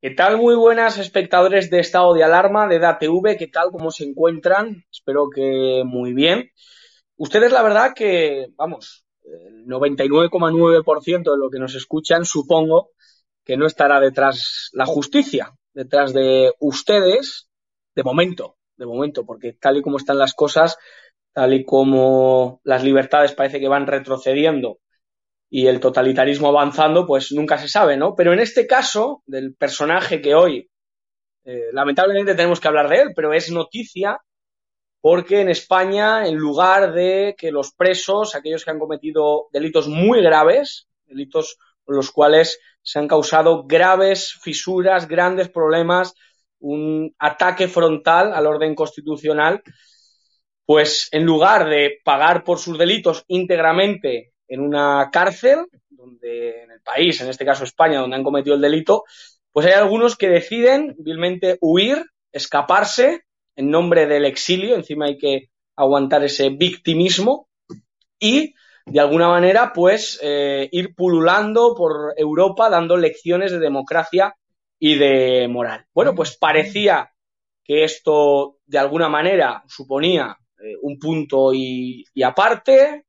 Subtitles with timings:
[0.00, 0.36] ¿Qué tal?
[0.38, 3.70] Muy buenas espectadores de estado de alarma de DATV, ¿qué tal?
[3.72, 4.84] ¿Cómo se encuentran?
[4.90, 6.50] Espero que muy bien.
[7.16, 12.92] Ustedes la verdad que, vamos, el 99,9% de lo que nos escuchan supongo
[13.44, 17.48] que no estará detrás la justicia, detrás de ustedes,
[17.96, 20.78] de momento, de momento, porque tal y como están las cosas,
[21.32, 24.78] tal y como las libertades parece que van retrocediendo
[25.50, 28.14] y el totalitarismo avanzando, pues nunca se sabe, ¿no?
[28.14, 30.70] Pero en este caso, del personaje que hoy,
[31.44, 34.18] eh, lamentablemente tenemos que hablar de él, pero es noticia
[35.00, 40.22] porque en España, en lugar de que los presos, aquellos que han cometido delitos muy
[40.22, 46.14] graves, delitos con los cuales se han causado graves fisuras, grandes problemas,
[46.60, 49.62] un ataque frontal al orden constitucional,
[50.66, 56.80] pues en lugar de pagar por sus delitos íntegramente en una cárcel, donde en el
[56.80, 59.04] país, en este caso España, donde han cometido el delito,
[59.52, 63.22] pues hay algunos que deciden vilmente huir, escaparse
[63.56, 67.48] en nombre del exilio, encima hay que aguantar ese victimismo
[68.18, 68.54] y
[68.86, 74.34] de alguna manera pues eh, ir pululando por Europa dando lecciones de democracia
[74.78, 75.86] y de moral.
[75.94, 77.12] Bueno, pues parecía
[77.62, 83.04] que esto de alguna manera suponía eh, un punto y, y aparte,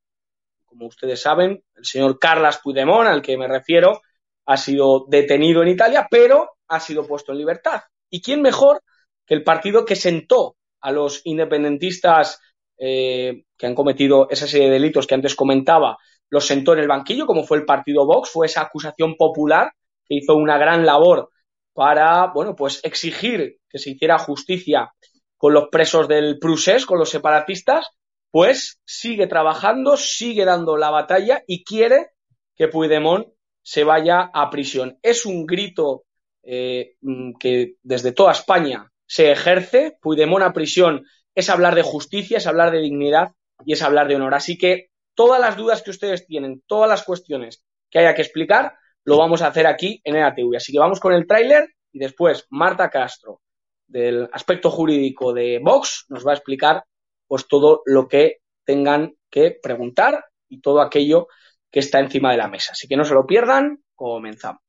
[0.72, 4.02] como ustedes saben, el señor Carlas Puigdemont, al que me refiero,
[4.45, 7.81] ha sido detenido en Italia, pero ha sido puesto en libertad.
[8.09, 8.81] ¿Y quién mejor
[9.25, 12.39] que el partido que sentó a los independentistas
[12.77, 15.98] eh, que han cometido esa serie de delitos que antes comentaba,
[16.30, 19.73] los sentó en el banquillo, como fue el partido Vox, fue esa acusación popular
[20.05, 21.32] que hizo una gran labor
[21.73, 24.93] para, bueno, pues exigir que se hiciera justicia
[25.36, 27.89] con los presos del Prusés, con los separatistas,
[28.31, 32.11] pues sigue trabajando, sigue dando la batalla y quiere
[32.55, 33.27] que Puigdemont
[33.61, 34.97] se vaya a prisión.
[35.03, 36.05] Es un grito
[36.43, 39.97] eh, mm, que desde toda España se ejerce.
[40.02, 41.05] Puigdemont a prisión
[41.36, 43.31] es hablar de justicia, es hablar de dignidad
[43.65, 44.33] y es hablar de honor.
[44.33, 48.73] Así que todas las dudas que ustedes tienen, todas las cuestiones que haya que explicar,
[49.03, 50.55] lo vamos a hacer aquí en EATV.
[50.55, 53.41] Así que vamos con el tráiler y después Marta Castro,
[53.87, 56.86] del aspecto jurídico de Vox, nos va a explicar
[57.31, 61.30] pues todo lo que tengan que preguntar y todo aquello
[61.71, 62.73] que está encima de la mesa.
[62.73, 64.61] Así que no se lo pierdan, comenzamos.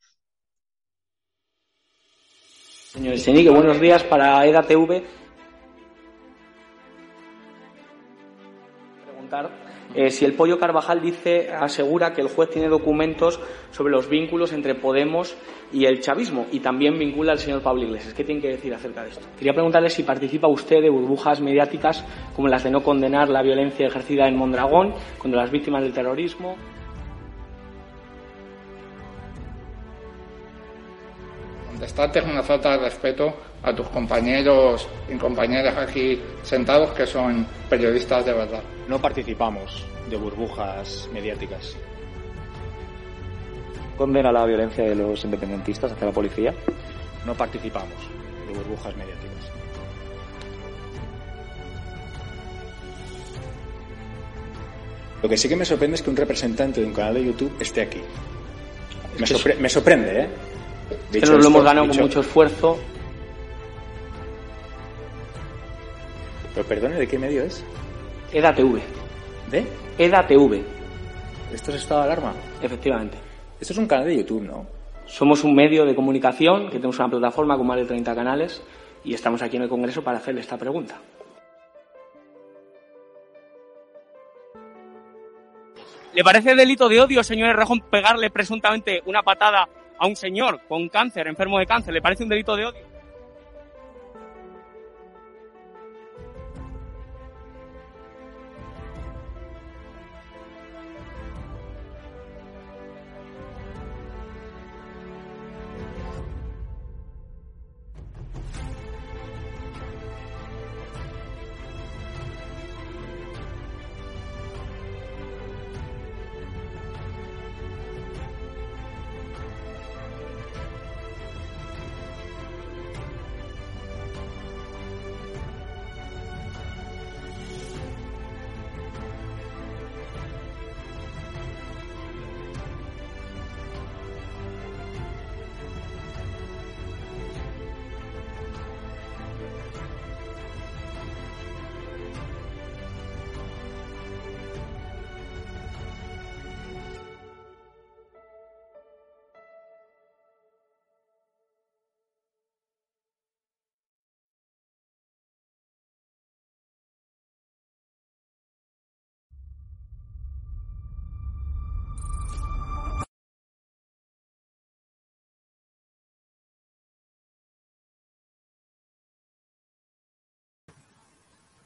[2.93, 5.03] Señor Senique, buenos días para EDATV.
[9.07, 9.51] Preguntar
[9.95, 14.53] eh, si el Pollo Carvajal dice, asegura que el juez tiene documentos sobre los vínculos
[14.53, 15.37] entre Podemos
[15.73, 18.15] y el chavismo y también vincula al señor Pablo Iglesias.
[18.15, 19.27] ¿Qué tiene que decir acerca de esto?
[19.39, 22.05] Quería preguntarle si participa usted de burbujas mediáticas
[22.35, 26.57] como las de no condenar la violencia ejercida en Mondragón contra las víctimas del terrorismo.
[31.71, 37.47] Contestarte es una falta de respeto a tus compañeros y compañeras aquí sentados que son
[37.69, 38.63] periodistas de verdad.
[38.89, 41.77] No participamos de burbujas mediáticas.
[43.97, 46.53] ¿Condena la violencia de los independentistas hacia la policía?
[47.25, 47.95] No participamos
[48.49, 49.33] de burbujas mediáticas.
[55.23, 57.55] Lo que sí que me sorprende es que un representante de un canal de YouTube
[57.61, 58.01] esté aquí.
[59.21, 60.29] Me, sorpre me sorprende, ¿eh?
[61.13, 61.99] Dicho nos lo hemos ganado dicho...
[61.99, 62.79] con mucho esfuerzo.
[66.55, 67.65] Pero perdone, ¿de qué medio es?
[68.33, 68.81] EDATV.
[69.51, 69.67] ¿De?
[69.99, 70.63] EDATV.
[71.53, 72.35] ¿Esto es estado de alarma?
[72.63, 73.19] Efectivamente.
[73.61, 74.67] Esto es un canal de YouTube, ¿no?
[75.07, 78.63] Somos un medio de comunicación que tenemos una plataforma con más de 30 canales
[79.05, 81.01] y estamos aquí en el Congreso para hacerle esta pregunta.
[86.15, 89.67] ¿Le parece delito de odio, señor Rejón, pegarle presuntamente una patada
[89.99, 91.95] a un señor con cáncer, enfermo de cáncer?
[91.95, 92.92] ¿Le parece un delito de odio?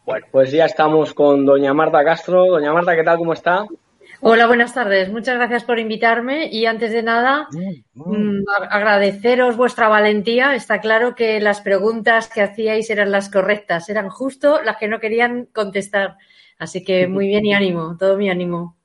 [0.07, 2.47] Bueno, pues ya estamos con doña Marta Castro.
[2.47, 3.19] Doña Marta, ¿qué tal?
[3.19, 3.67] ¿Cómo está?
[4.21, 5.11] Hola, buenas tardes.
[5.11, 7.49] Muchas gracias por invitarme y antes de nada
[7.95, 10.55] mm, agradeceros vuestra valentía.
[10.55, 15.01] Está claro que las preguntas que hacíais eran las correctas, eran justo las que no
[15.01, 16.19] querían contestar.
[16.57, 18.77] Así que muy bien y ánimo, todo mi ánimo.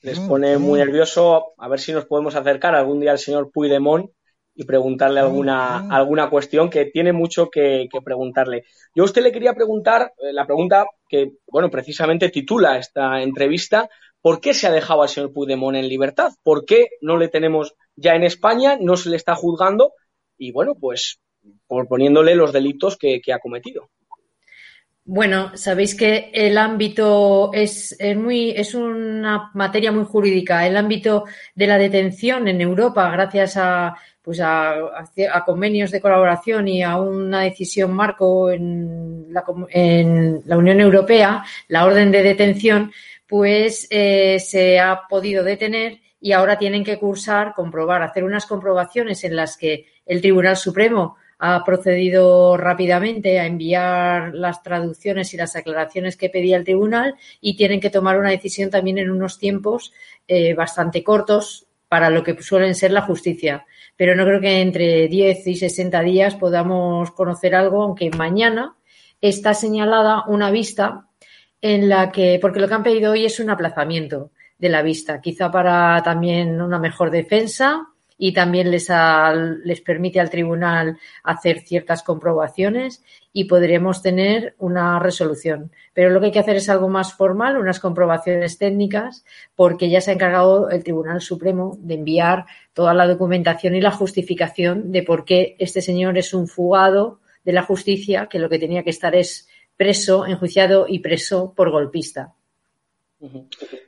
[0.00, 1.54] Les pone muy nervioso.
[1.58, 4.12] A ver si nos podemos acercar algún día al señor Puigdemont
[4.58, 8.64] y preguntarle alguna, alguna cuestión que tiene mucho que, preguntarle.
[8.92, 13.88] Yo a usted le quería preguntar eh, la pregunta que, bueno, precisamente titula esta entrevista.
[14.20, 16.32] ¿Por qué se ha dejado al señor Puigdemont en libertad?
[16.42, 18.76] ¿Por qué no le tenemos ya en España?
[18.80, 19.92] No se le está juzgando
[20.36, 21.20] y, bueno, pues
[21.68, 23.90] por poniéndole los delitos que, ha cometido.
[25.04, 30.66] Bueno, sabéis que el ámbito es, es, muy, es una materia muy jurídica.
[30.66, 34.74] El ámbito de la detención en Europa, gracias a, pues a,
[35.46, 41.84] convenios de colaboración y a una decisión marco en la, en la Unión Europea, la
[41.84, 42.92] orden de detención,
[43.26, 49.22] pues eh, se ha podido detener y ahora tienen que cursar, comprobar, hacer unas comprobaciones
[49.24, 55.54] en las que el Tribunal Supremo ha procedido rápidamente a enviar las traducciones y las
[55.54, 59.92] aclaraciones que pedía el tribunal y tienen que tomar una decisión también en unos tiempos
[60.26, 63.66] eh, bastante cortos para lo que suelen ser la justicia.
[63.98, 68.76] Pero no creo que entre 10 y 60 días podamos conocer algo, aunque mañana
[69.20, 71.08] está señalada una vista
[71.60, 75.20] en la que, porque lo que han pedido hoy es un aplazamiento de la vista,
[75.20, 77.88] quizá para también una mejor defensa
[78.18, 78.88] y también les,
[79.64, 85.70] les permite al tribunal hacer ciertas comprobaciones y podremos tener una resolución.
[85.94, 89.24] Pero lo que hay que hacer es algo más formal, unas comprobaciones técnicas,
[89.54, 93.92] porque ya se ha encargado el Tribunal Supremo de enviar toda la documentación y la
[93.92, 98.58] justificación de por qué este señor es un fugado de la justicia, que lo que
[98.58, 102.34] tenía que estar es preso, enjuiciado y preso por golpista.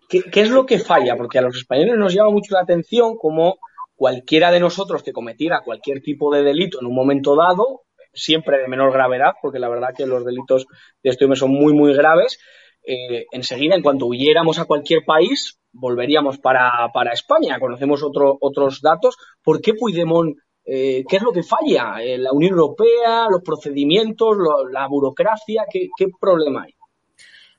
[0.08, 1.16] ¿Qué, es lo que falla?
[1.16, 3.58] Porque a los españoles nos llama mucho la atención como
[4.00, 7.82] cualquiera de nosotros que cometiera cualquier tipo de delito en un momento dado,
[8.14, 10.64] siempre de menor gravedad, porque la verdad que los delitos
[11.02, 12.38] de este hombre son muy, muy graves,
[12.82, 17.60] eh, enseguida, en cuanto huyéramos a cualquier país, volveríamos para, España.
[17.60, 19.18] Conocemos otros datos.
[19.44, 22.02] ¿Por qué Puigdemont eh, ¿Qué es lo que falla?
[22.02, 24.34] Eh, ¿La Unión Europea, los procedimientos,
[24.72, 25.64] la burocracia?
[25.70, 26.74] ¿qué, problema hay?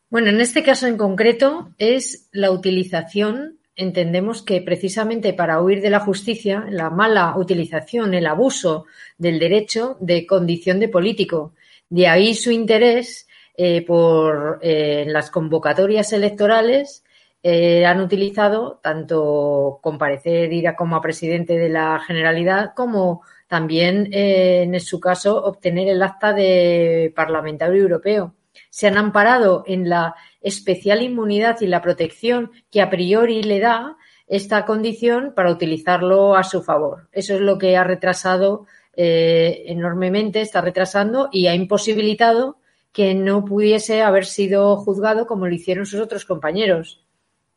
[0.10, 5.90] Bueno, en este caso en concreto es la utilización entendemos que precisamente para huir de
[5.90, 8.86] la justicia, la mala utilización, el abuso
[9.18, 11.54] del derecho de condición de político.
[11.90, 17.04] De ahí su interés eh, por las convocatorias electorales
[17.44, 24.10] eh, han utilizado tanto comparecer, ir a como a presidente de la Generalidad, como también,
[24.14, 28.36] eh, en su caso, obtener el acta de parlamentario europeo.
[28.72, 33.98] Se han amparado en la especial inmunidad y la protección que a priori le da
[34.26, 37.08] esta condición para utilizarlo a su favor.
[37.12, 42.58] Eso es lo que ha retrasado eh, enormemente, está retrasando y ha imposibilitado
[42.92, 47.06] que no pudiese haber sido juzgado como lo hicieron sus otros compañeros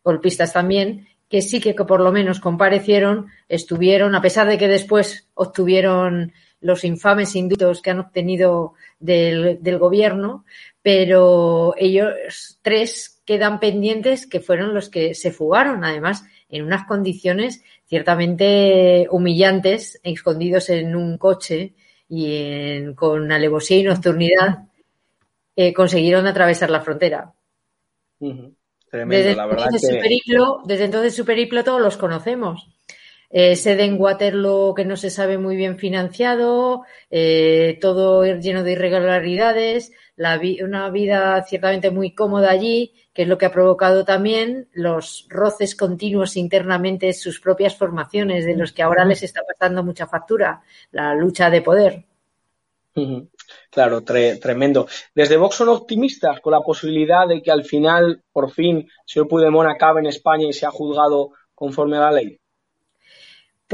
[0.04, 5.28] golpistas también, que sí que por lo menos comparecieron, estuvieron, a pesar de que después
[5.34, 10.44] obtuvieron los infames indultos que han obtenido del, gobierno,
[10.84, 17.64] pero ellos tres quedan pendientes que fueron los que se fugaron, además, en unas condiciones
[17.86, 21.72] ciertamente humillantes, escondidos en un coche
[22.06, 24.68] y con alevosía y nocturnidad,
[25.56, 27.32] eh, consiguieron atravesar la frontera
[30.66, 32.68] desde, entonces su periplo todos los conocemos.
[33.36, 38.72] Eh, sede en Waterloo que no se sabe muy bien financiado, eh, todo lleno de
[38.72, 39.90] irregularidades,
[40.62, 45.74] una vida ciertamente muy cómoda allí, que es lo que ha provocado también los roces
[45.74, 50.62] continuos internamente en sus propias formaciones, de los que ahora les está pasando mucha factura,
[50.92, 52.04] la lucha de poder.
[53.68, 54.86] Claro, tremendo.
[55.12, 59.26] Desde Vox son optimistas con la posibilidad de que al final, por fin, el señor
[59.26, 62.38] Puigdemont acabe en España y sea juzgado conforme a la ley.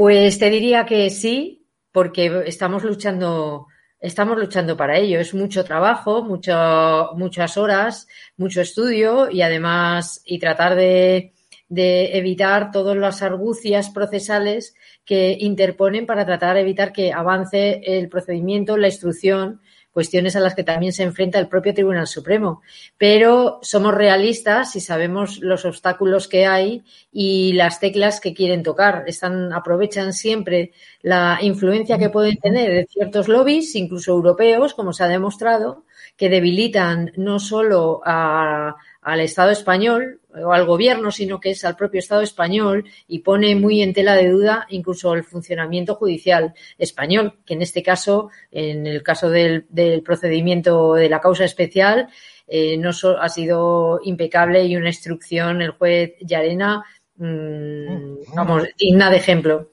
[0.01, 3.67] Pues te diría que sí, porque estamos luchando,
[3.99, 5.19] estamos luchando para ello.
[5.19, 11.33] Es mucho trabajo, muchas horas, mucho estudio y además y tratar de,
[11.69, 14.73] de evitar todas las argucias procesales
[15.05, 20.55] que interponen para tratar de evitar que avance el procedimiento, la instrucción cuestiones a las
[20.55, 22.61] que también se enfrenta el propio Tribunal Supremo.
[22.97, 29.03] Pero somos realistas y sabemos los obstáculos que hay y las teclas que quieren tocar.
[29.07, 30.71] Están, aprovechan siempre
[31.01, 35.85] la influencia que pueden tener ciertos lobbies, incluso europeos, como se ha demostrado,
[36.17, 41.75] que debilitan no solo a, al Estado español o al gobierno, sino que es al
[41.75, 47.39] propio Estado español y pone muy en tela de duda incluso el funcionamiento judicial español,
[47.45, 49.65] que en este caso, en el caso del,
[50.05, 52.09] procedimiento de la causa especial,
[52.47, 56.83] eh, no ha sido impecable y una instrucción el juez Yarena,
[57.15, 59.71] mm, vamos, digna de ejemplo.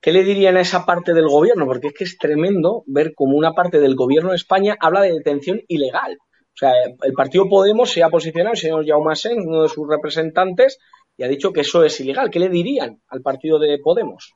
[0.00, 1.64] ¿Qué le dirían a esa parte del gobierno?
[1.64, 5.12] Porque es que es tremendo ver cómo una parte del gobierno de España habla de
[5.12, 6.18] detención ilegal.
[6.54, 9.88] O sea, el partido Podemos se ha posicionado, el señor Jaume Sen, uno de sus
[9.88, 10.78] representantes,
[11.16, 12.30] y ha dicho que eso es ilegal.
[12.30, 14.34] ¿Qué le dirían al partido de Podemos?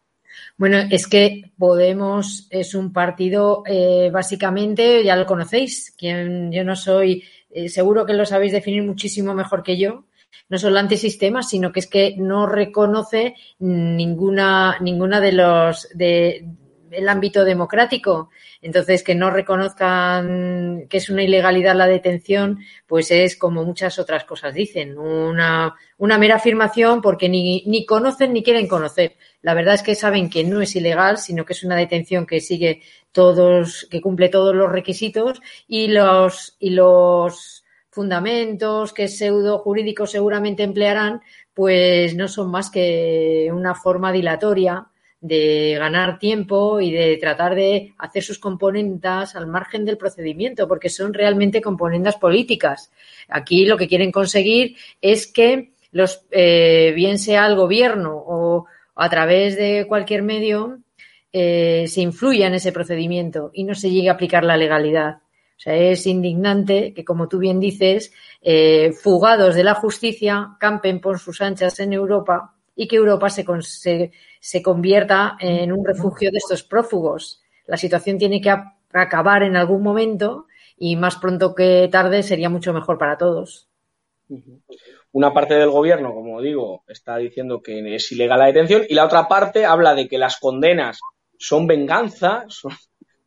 [0.57, 6.77] Bueno, es que Podemos es un partido, eh, básicamente, ya lo conocéis, quien yo no
[6.77, 10.05] soy, eh, seguro que lo sabéis definir muchísimo mejor que yo,
[10.49, 16.47] no solo antisistema, sino que es que no reconoce ninguna, ninguna de los de,
[16.91, 18.31] el ámbito democrático.
[18.63, 24.25] Entonces, que no reconozcan que es una ilegalidad la detención, pues es como muchas otras
[24.25, 29.17] cosas dicen, una, una mera afirmación porque ni, ni conocen ni quieren conocer.
[29.43, 32.41] La verdad es que saben que no es ilegal, sino que es una detención que
[32.41, 40.11] sigue todos, que cumple todos los requisitos y los, y los fundamentos que pseudo jurídicos
[40.11, 41.23] seguramente emplearán,
[41.55, 44.87] pues no son más que una forma dilatoria
[45.27, 50.89] de ganar tiempo y de tratar de hacer sus componendas al margen del procedimiento, porque
[50.89, 52.93] son realmente componendas políticas.
[53.29, 59.11] Aquí lo que quieren conseguir es que los, eh, bien sea el gobierno o a
[59.11, 60.79] través de cualquier medio,
[61.33, 65.17] eh, se influya en ese procedimiento y no se llegue a aplicar la legalidad.
[65.57, 71.01] O sea, es indignante que, como tú bien dices, eh, fugados de la justicia campen
[71.01, 76.39] por sus anchas en Europa y que Europa se, se, convierta en un refugio de
[76.39, 77.43] estos prófugos.
[77.67, 78.55] La situación tiene que
[78.93, 83.69] acabar en algún momento y más pronto que tarde sería mucho mejor para todos.
[85.13, 89.07] Una parte del gobierno, como digo, está diciendo que es ilegal la detención y la
[89.07, 91.01] otra parte habla de que las condenas
[91.39, 92.45] son venganza,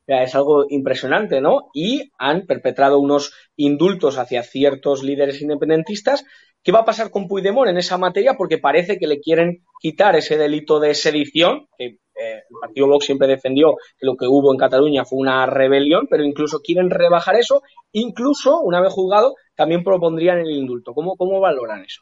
[0.05, 1.69] es algo impresionante, ¿no?
[1.73, 6.25] Y han perpetrado unos indultos hacia ciertos líderes independentistas
[6.63, 8.35] ¿Qué va a pasar con Puigdemont en esa materia?
[8.35, 13.05] Porque parece que le quieren quitar ese delito de sedición, que eh, el Partido Vox
[13.05, 17.37] siempre defendió que lo que hubo en Cataluña fue una rebelión, pero incluso quieren rebajar
[17.37, 17.61] eso,
[17.93, 20.93] incluso, una vez juzgado, también propondrían el indulto.
[20.93, 22.01] ¿Cómo, valoran eso?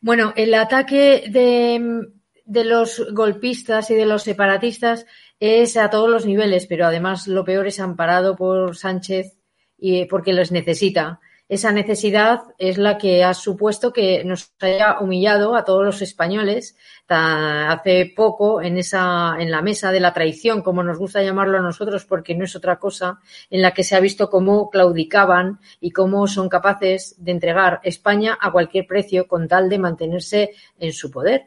[0.00, 2.00] Bueno, el ataque de,
[2.44, 5.06] de los golpistas y de los separatistas
[5.38, 9.36] es a todos los niveles, pero además lo peor es amparado por Sánchez
[9.78, 15.54] y porque los necesita esa necesidad es la que ha supuesto que nos haya humillado
[15.54, 16.76] a todos los españoles
[17.08, 21.62] hace poco en esa en la mesa de la traición, como nos gusta llamarlo a
[21.62, 25.92] nosotros, porque no es otra cosa, en la que se ha visto cómo claudicaban y
[25.92, 31.10] cómo son capaces de entregar España a cualquier precio con tal de mantenerse en su
[31.12, 31.44] poder.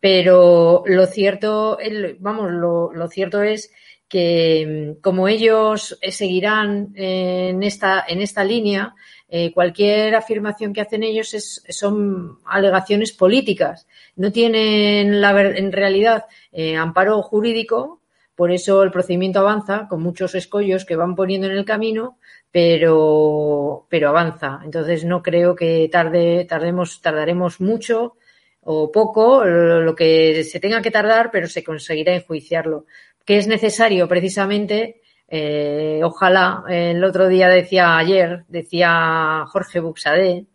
[0.00, 1.78] Pero lo cierto,
[2.18, 3.70] vamos, lo, lo cierto es
[4.08, 8.94] que como ellos seguirán en esta, en esta línea,
[9.28, 13.86] eh, cualquier afirmación que hacen ellos es, son alegaciones políticas.
[14.14, 18.00] No tienen la, en realidad eh, amparo jurídico,
[18.36, 22.18] por eso el procedimiento avanza con muchos escollos que van poniendo en el camino,
[22.52, 24.60] pero, pero avanza.
[24.64, 28.16] Entonces no creo que tarde, tardemos, tardaremos mucho
[28.60, 32.84] o poco, lo que se tenga que tardar, pero se conseguirá enjuiciarlo.
[33.24, 40.46] Que es necesario precisamente eh, ojalá, el otro día decía, ayer, decía Jorge Buxadé,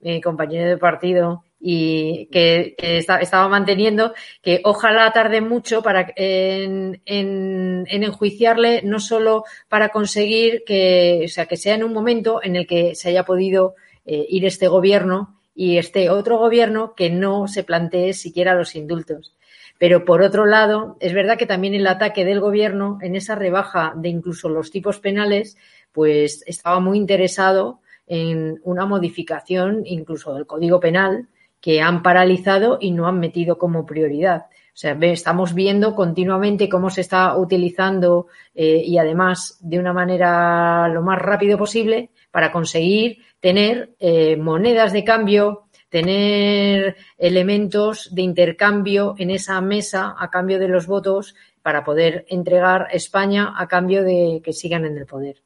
[0.00, 7.84] mi compañero de partido, y que, estaba manteniendo que ojalá tarde mucho para en, en,
[7.86, 12.66] enjuiciarle, no solo para conseguir que, o sea, que sea en un momento en el
[12.66, 13.74] que se haya podido
[14.06, 19.34] eh, ir este gobierno y este otro gobierno que no se plantee siquiera los indultos.
[19.80, 23.94] Pero por otro lado, es verdad que también el ataque del gobierno en esa rebaja
[23.96, 25.56] de incluso los tipos penales,
[25.90, 31.28] pues estaba muy interesado en una modificación incluso del Código Penal
[31.62, 34.48] que han paralizado y no han metido como prioridad.
[34.74, 40.88] O sea, estamos viendo continuamente cómo se está utilizando eh, y además de una manera
[40.88, 49.14] lo más rápido posible para conseguir tener eh, monedas de cambio tener elementos de intercambio
[49.18, 54.40] en esa mesa a cambio de los votos para poder entregar España a cambio de
[54.42, 55.42] que sigan en el poder.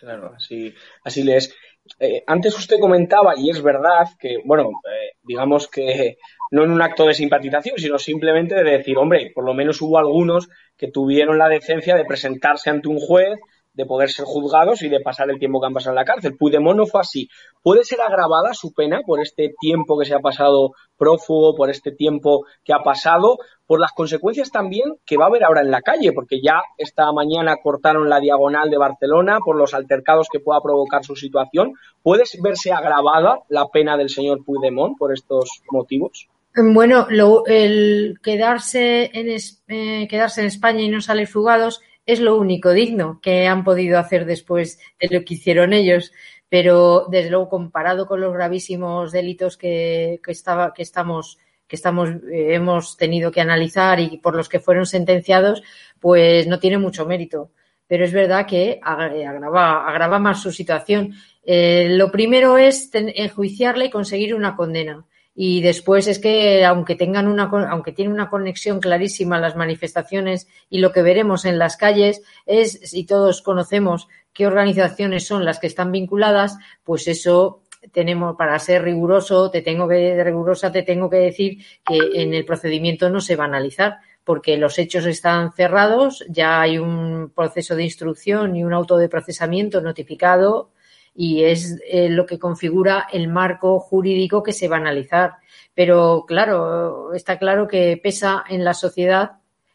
[0.00, 0.74] Claro, así,
[1.04, 1.54] así le es.
[1.98, 6.18] Eh, antes usted comentaba, y es verdad, que, bueno, eh, digamos que
[6.52, 9.98] no en un acto de simpatización, sino simplemente de decir, hombre, por lo menos hubo
[9.98, 13.38] algunos que tuvieron la decencia de presentarse ante un juez,
[13.80, 16.36] de poder ser juzgados y de pasar el tiempo que han pasado en la cárcel.
[16.36, 17.28] Puigdemont no fue así.
[17.62, 21.92] ¿Puede ser agravada su pena por este tiempo que se ha pasado prófugo, por este
[21.92, 25.80] tiempo que ha pasado, por las consecuencias también que va a haber ahora en la
[25.80, 26.12] calle?
[26.12, 31.04] Porque ya esta mañana cortaron la diagonal de Barcelona por los altercados que pueda provocar
[31.04, 31.72] su situación.
[32.02, 36.28] ¿Puede verse agravada la pena del señor Puigdemont por estos motivos?
[36.54, 37.06] Bueno,
[37.46, 39.28] el quedarse en,
[39.68, 43.98] eh, quedarse en España y no salir fugados es lo único digno que han podido
[43.98, 46.12] hacer después de lo que hicieron ellos.
[46.48, 51.38] Pero, desde luego, comparado con los gravísimos delitos que, estaba, que estamos
[51.70, 55.62] que estamos, eh, hemos tenido que analizar y por los que fueron sentenciados,
[56.00, 57.52] pues no tiene mucho mérito.
[57.86, 61.14] Pero es verdad que agrava, agrava más su situación.
[61.44, 65.06] Eh, lo primero es enjuiciarle y conseguir una condena.
[65.34, 70.78] Y después es que, aunque tengan una, aunque tiene una conexión clarísima las manifestaciones y
[70.78, 75.68] lo que veremos en las calles es, si todos conocemos qué organizaciones son las que
[75.68, 81.16] están vinculadas, pues eso tenemos para ser riguroso, te tengo que rigurosa, te tengo que
[81.16, 86.24] decir que en el procedimiento no se va a analizar porque los hechos están cerrados,
[86.28, 90.70] ya hay un proceso de instrucción y un auto de procesamiento notificado
[91.14, 95.34] y es eh, lo que configura el marco jurídico que se va a analizar.
[95.74, 99.32] Pero claro, está claro que pesa en la sociedad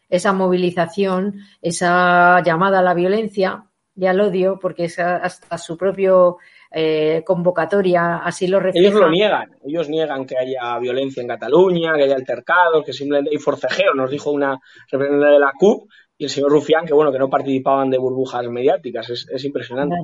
[0.08, 3.64] esa movilización, esa llamada a la violencia
[3.96, 6.36] y al odio, porque hasta su propio
[6.70, 8.88] eh, convocatoria así lo refleja.
[8.88, 13.30] Ellos lo niegan, ellos niegan que haya violencia en Cataluña, que haya altercados, que simplemente
[13.30, 14.58] hay forcejeo, nos dijo una
[14.90, 18.48] representante de la CUP, y el señor Rufián, que bueno, que no participaban de burbujas
[18.48, 19.96] mediáticas, es, impresionante.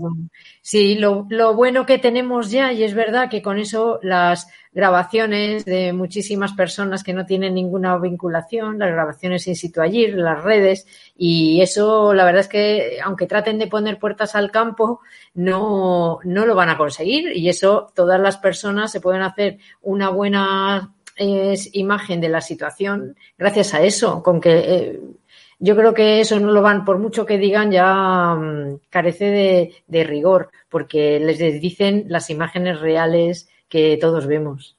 [0.61, 5.65] Sí, lo, lo, bueno que tenemos ya, y es verdad que con eso las grabaciones
[5.65, 10.87] de muchísimas personas que no tienen ninguna vinculación, las grabaciones in situ allí, las redes,
[11.17, 15.01] y eso la verdad es que aunque traten de poner puertas al campo,
[15.33, 20.11] no, no lo van a conseguir, y eso todas las personas se pueden hacer una
[20.11, 25.01] buena eh, imagen de la situación gracias a eso, con que eh,
[25.65, 30.05] yo creo que eso no lo van, por mucho que digan, ya mm, carece de,
[30.05, 34.77] rigor, porque les dicen las imágenes reales que todos vemos.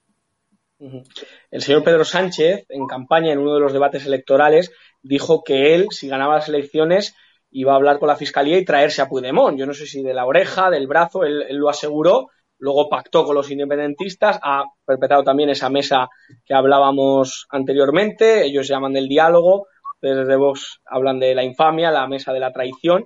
[1.50, 5.88] El señor Pedro Sánchez, en campaña, en uno de los debates electorales, dijo que él,
[5.92, 7.16] si ganaba las elecciones,
[7.50, 9.58] iba a hablar con la fiscalía y traerse a Puigdemont.
[9.58, 12.28] Yo no sé si de la oreja, del brazo, él, él lo aseguró.
[12.58, 16.10] Luego pactó con los independentistas, ha perpetrado también esa mesa
[16.46, 18.44] que hablábamos anteriormente.
[18.44, 19.68] Ellos llaman del diálogo
[20.10, 23.06] desde Vox hablan de la infamia, la mesa de la traición.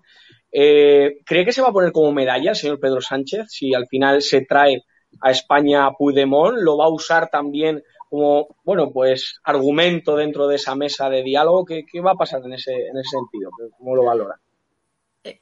[0.51, 3.87] Eh, ¿Cree que se va a poner como medalla el señor Pedro Sánchez si al
[3.87, 4.83] final se trae
[5.21, 6.57] a España a Puigdemont?
[6.57, 11.65] ¿Lo va a usar también como, bueno, pues argumento dentro de esa mesa de diálogo?
[11.65, 13.51] ¿Qué, va a pasar en ese, en ese sentido?
[13.77, 14.39] ¿Cómo lo valora?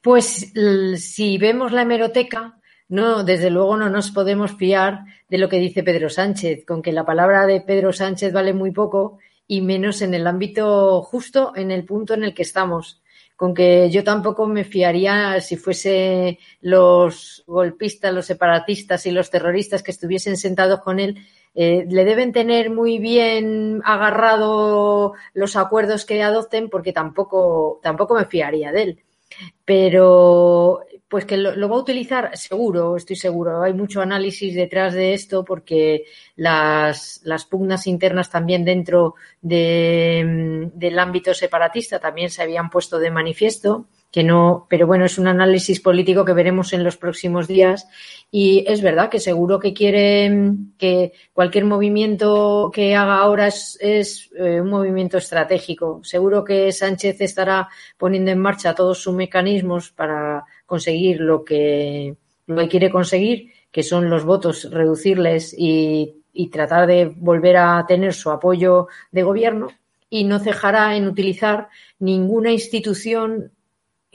[0.01, 0.53] Pues
[0.97, 5.83] si vemos la hemeroteca, no, desde luego no nos podemos fiar de lo que dice
[5.83, 10.13] Pedro Sánchez, con que la palabra de Pedro Sánchez vale muy poco y menos en
[10.13, 13.01] el ámbito justo en el punto en el que estamos.
[13.36, 19.84] Con que yo tampoco me fiaría si fuese los golpistas, los separatistas y los terroristas
[19.84, 21.17] que estuviesen sentados con él,
[21.53, 28.25] eh, le deben tener muy bien agarrado los acuerdos que adopten porque tampoco, tampoco me
[28.25, 29.04] fiaría de él.
[29.63, 33.61] Pero pues que lo, va a utilizar seguro, estoy seguro.
[33.61, 40.99] Hay mucho análisis detrás de esto porque las, las pugnas internas también dentro de, del
[40.99, 45.82] ámbito separatista también se habían puesto de manifiesto que no, pero bueno, es un análisis
[45.82, 47.86] político que veremos en los próximos días
[48.32, 50.32] y es verdad que seguro que quiere
[50.78, 53.78] que cualquier movimiento que haga ahora es,
[54.38, 55.99] eh, un movimiento estratégico.
[56.01, 62.15] Seguro que Sánchez estará poniendo en marcha todos sus mecanismos para conseguir lo que,
[62.47, 67.86] lo que quiere conseguir, que son los votos, reducirles y, y tratar de volver a
[67.86, 69.67] tener su apoyo de gobierno
[70.10, 71.67] y no cejará en utilizar
[71.99, 73.51] ninguna institución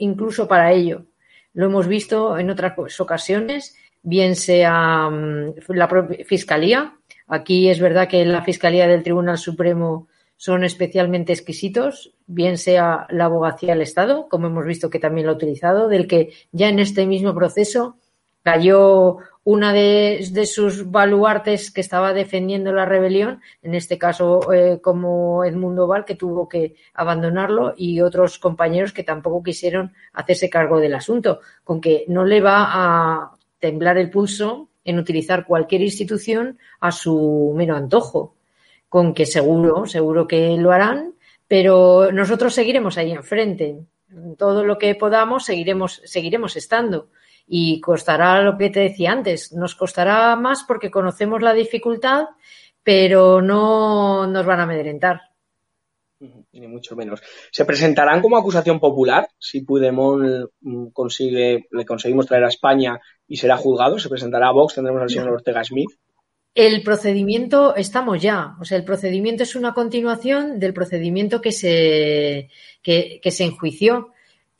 [0.01, 1.05] incluso para ello.
[1.53, 5.87] Lo hemos visto en otras ocasiones, bien sea mm, la
[6.25, 6.95] Fiscalía.
[7.27, 13.25] Aquí es verdad que la Fiscalía del Tribunal Supremo son especialmente exquisitos, bien sea la
[13.25, 16.79] abogacía del Estado, como hemos visto que también lo ha utilizado, del que ya en
[16.79, 17.97] este mismo proceso
[18.43, 25.43] cayó una de, sus baluartes que estaba defendiendo la rebelión, en este caso eh, como
[25.43, 30.93] Edmundo Val, que tuvo que abandonarlo, y otros compañeros que tampoco quisieron hacerse cargo del
[30.93, 36.91] asunto, con que no le va a temblar el pulso en utilizar cualquier institución a
[36.91, 38.35] su mero antojo,
[38.89, 41.15] con que seguro, seguro que lo harán,
[41.47, 43.79] pero nosotros seguiremos ahí enfrente.
[44.37, 47.09] Todo lo que podamos seguiremos, seguiremos estando
[47.47, 52.25] y costará lo que te decía antes, nos costará más porque conocemos la dificultad,
[52.83, 55.21] pero no nos van a amedrentar.
[56.51, 57.21] Ni mucho menos.
[57.51, 63.37] ¿Se presentarán como acusación popular si Puigdemont mm, consigue, le conseguimos traer a España y
[63.37, 63.97] será juzgado?
[63.97, 64.75] ¿Se presentará a Vox?
[64.75, 65.89] ¿Tendremos al señor Ortega Smith?
[66.53, 68.55] El procedimiento, estamos ya.
[68.59, 72.49] O sea, el procedimiento es una continuación del procedimiento que se,
[72.83, 74.11] que se enjuició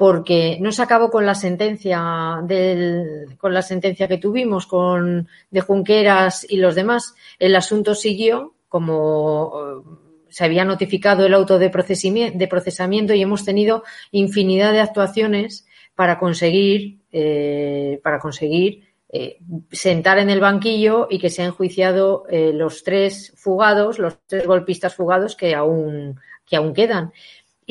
[0.02, 5.62] porque no se acabó con la sentencia del, con la sentencia que tuvimos con de
[5.62, 7.14] Junqueras y los demás.
[7.38, 9.90] El asunto siguió como eh,
[10.28, 16.98] se había notificado el auto de procesamiento, y hemos tenido infinidad de actuaciones para conseguir
[17.12, 19.38] eh, para conseguir eh,
[19.72, 24.96] sentar en el banquillo y que se han enjuiciado los tres fugados, los tres golpistas
[24.96, 27.14] fugados que aún que aún quedan.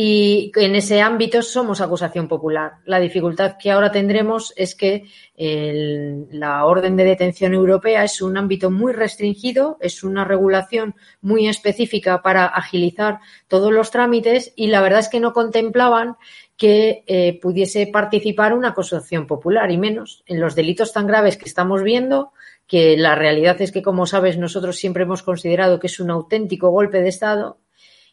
[0.03, 2.77] Y en ese ámbito somos acusación popular.
[2.87, 5.05] La dificultad que ahora tendremos es que
[5.37, 12.23] la orden de detención europea es un ámbito muy restringido, es una regulación muy específica
[12.23, 16.17] para agilizar todos los trámites y la verdad es que no contemplaban
[16.57, 21.45] que eh, pudiese participar una acusación popular y menos en los delitos tan graves que
[21.45, 22.33] estamos viendo
[22.67, 26.71] que la realidad es que, como sabes, nosotros siempre hemos considerado que es un auténtico
[26.71, 27.59] golpe de Estado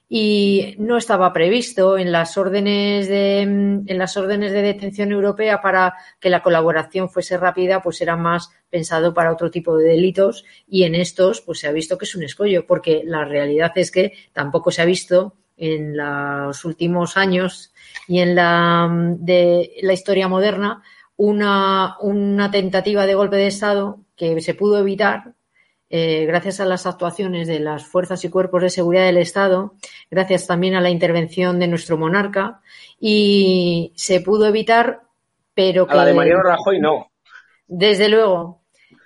[0.09, 5.95] y no estaba previsto en las órdenes de en las órdenes de detención europea para
[6.19, 10.83] que la colaboración fuese rápida pues era más pensado para otro tipo de delitos y
[10.83, 14.13] en estos pues se ha visto que es un escollo porque la realidad es que
[14.31, 17.73] tampoco se ha visto en los últimos años
[18.07, 18.89] y en la
[19.19, 20.83] de la historia moderna
[21.17, 25.33] una, una tentativa de golpe de estado que se pudo evitar
[25.89, 29.75] eh, gracias a las actuaciones de las fuerzas y cuerpos de seguridad del Estado,
[30.11, 32.61] gracias también a la intervención de nuestro monarca,
[32.99, 35.03] y se pudo evitar,
[35.53, 35.93] pero que.
[35.93, 37.11] A la de Mariano Rajoy no.
[37.67, 38.61] Desde luego,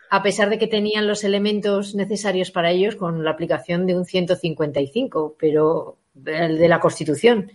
[0.10, 4.06] a pesar de que tenían los elementos necesarios para ellos con la aplicación de un
[4.06, 7.52] 155, pero el de la Constitución.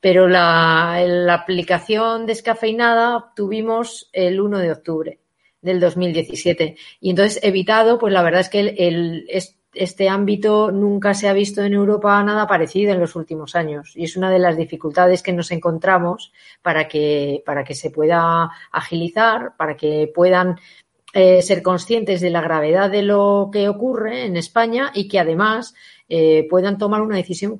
[0.00, 5.18] Pero la, la aplicación descafeinada tuvimos el 1 de octubre
[5.64, 6.76] del 2017.
[7.00, 9.26] Y entonces, evitado, pues la verdad es que el,
[9.74, 13.92] este ámbito nunca se ha visto en Europa nada parecido en los últimos años.
[13.96, 18.50] Y es una de las dificultades que nos encontramos para que, para que se pueda
[18.70, 20.56] agilizar, para que puedan
[21.12, 25.74] eh, ser conscientes de la gravedad de lo que ocurre en España y que además
[26.08, 27.56] eh, puedan tomar una decisión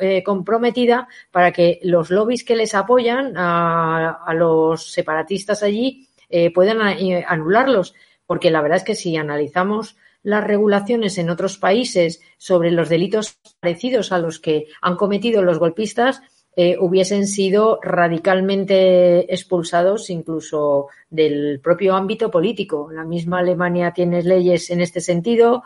[0.00, 6.80] eh, comprometida para que los lobbies que les apoyan a los separatistas allí eh, puedan
[6.98, 7.94] eh, anularlos,
[8.26, 13.38] porque la verdad es que si analizamos las regulaciones en otros países sobre los delitos
[13.60, 16.22] parecidos a los que han cometido los golpistas,
[16.56, 22.90] eh, hubiesen sido radicalmente expulsados incluso del propio ámbito político.
[22.90, 25.62] La misma Alemania tiene leyes en este sentido,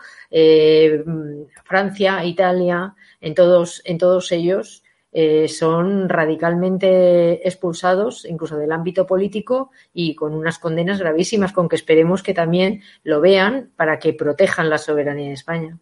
[1.64, 9.70] Francia, Italia, en todos, en todos ellos eh, son radicalmente expulsados, incluso del ámbito político,
[9.92, 14.70] y con unas condenas gravísimas, con que esperemos que también lo vean para que protejan
[14.70, 15.78] la soberanía de España.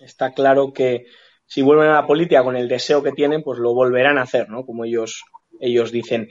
[0.00, 1.06] Está claro que
[1.46, 4.48] si vuelven a la política con el deseo que tienen, pues lo volverán a hacer,
[4.48, 4.64] ¿no?
[4.64, 5.24] Como ellos
[5.60, 6.28] ellos dicen.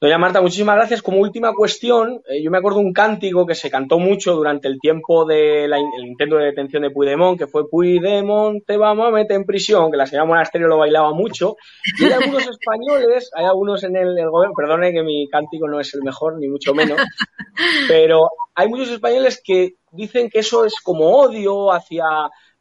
[0.00, 1.00] Doña Marta, muchísimas gracias.
[1.02, 4.78] Como última cuestión, eh, yo me acuerdo un cántico que se cantó mucho durante el
[4.80, 5.72] tiempo del
[6.02, 9.96] intento de detención de Puigdemont, que fue Puigdemont, te vamos a meter en prisión, que
[9.96, 11.56] la señora Monasterio lo bailaba mucho.
[11.98, 15.94] Y hay algunos españoles, hay algunos en el, gobierno, perdone que mi cántico no es
[15.94, 16.98] el mejor, ni mucho menos,
[17.88, 22.04] pero hay muchos españoles que dicen que eso es como odio hacia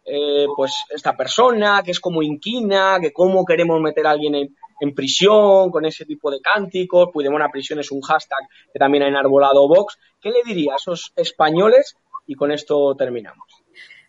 [0.05, 4.55] eh, pues esta persona, que es como inquina, que cómo queremos meter a alguien en,
[4.79, 9.03] en prisión, con ese tipo de cánticos, Puigdemont a prisión es un hashtag que también
[9.03, 9.97] ha enarbolado Vox.
[10.21, 11.95] ¿Qué le diría a esos españoles?
[12.27, 13.63] Y con esto terminamos.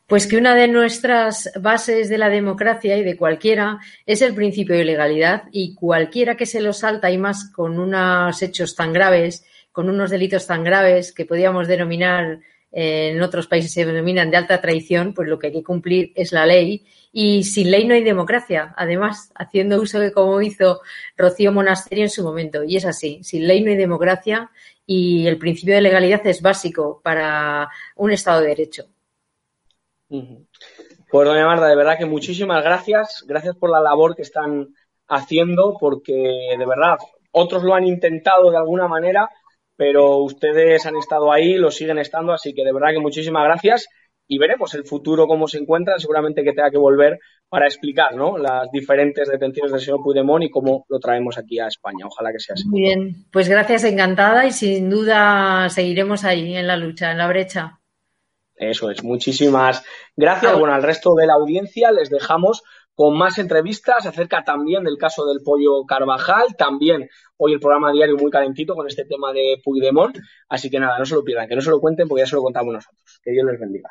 [0.07, 4.77] Pues que una de nuestras bases de la democracia y de cualquiera es el principio
[4.77, 9.47] de legalidad y cualquiera que se lo salta y más con unos hechos tan graves,
[9.73, 12.41] con unos delitos tan graves que podríamos denominar
[12.77, 16.33] en otros países se denominan de alta traición, pues lo que hay que cumplir es
[16.33, 16.85] la ley.
[17.13, 20.81] Y sin ley no hay democracia, además, haciendo uso de como hizo
[21.17, 22.65] Rocío Monasterio en su momento.
[22.65, 24.51] Y es así, sin ley no hay democracia
[24.87, 28.87] y el principio de legalidad es básico para un Estado de Derecho.
[30.09, 33.25] Pues doña Marta, de verdad que muchísimas gracias.
[33.27, 34.75] Gracias por la labor que están
[35.07, 36.99] haciendo, porque de verdad
[37.31, 39.29] otros lo han intentado de alguna manera,
[39.77, 43.89] pero ustedes han estado ahí, lo siguen estando, así que de verdad que muchísimas gracias
[44.27, 45.99] y veremos el futuro cómo se encuentra.
[45.99, 48.39] Seguramente que tenga que volver para explicar ¿no?
[48.39, 52.07] las diferentes detenciones del señor Puigdemont y cómo lo traemos aquí a España.
[52.07, 52.69] Ojalá que sea así.
[52.69, 57.29] Muy bien, pues gracias, encantada y sin duda seguiremos ahí en la lucha, en la
[57.29, 57.81] brecha.
[58.71, 59.85] Eso es, muchísimas
[60.17, 60.59] gracias.
[60.59, 62.63] Bueno, al resto de la audiencia les dejamos
[62.95, 68.17] con más entrevistas acerca también del caso del pollo Carvajal, también hoy el programa diario
[68.17, 70.17] muy calentito con este tema de Puigdemont,
[70.49, 72.37] así que nada, no se lo pierdan, que no se lo cuenten porque ya se
[72.37, 73.21] lo contamos nosotros.
[73.23, 73.91] Que Dios les bendiga.